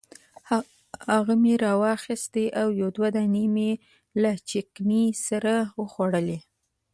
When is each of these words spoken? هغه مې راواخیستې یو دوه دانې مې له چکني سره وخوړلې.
هغه 1.13 1.33
مې 1.41 1.53
راواخیستې 1.65 2.43
یو 2.81 2.89
دوه 2.97 3.09
دانې 3.15 3.45
مې 3.55 3.71
له 4.21 4.31
چکني 4.49 5.03
سره 5.27 5.53
وخوړلې. 5.81 6.39